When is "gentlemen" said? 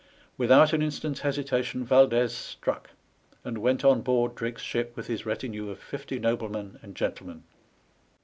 6.95-7.43